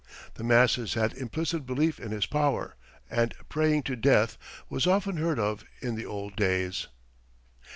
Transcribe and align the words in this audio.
The 0.33 0.43
masses 0.43 0.95
had 0.95 1.13
implicit 1.13 1.63
belief 1.67 1.99
in 1.99 2.09
this 2.09 2.25
power, 2.25 2.75
and 3.07 3.35
"praying 3.49 3.83
to 3.83 3.95
death" 3.95 4.35
was 4.67 4.87
often 4.87 5.17
heard 5.17 5.37
of 5.37 5.63
in 5.79 5.93
the 5.93 6.07
old 6.07 6.35
days. 6.35 6.87